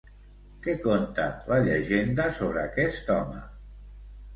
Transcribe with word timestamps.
Què 0.67 0.75
conta 0.85 1.27
la 1.53 1.61
llegenda 1.67 2.29
sobre 2.41 2.67
aquest 2.67 3.17
home? 3.23 3.49